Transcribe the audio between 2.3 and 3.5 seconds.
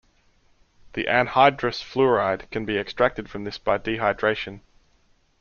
can be extracted from